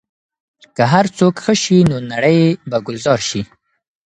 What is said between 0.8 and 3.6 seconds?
هر څوک ښه شي، نو نړۍ به ګلزار شي.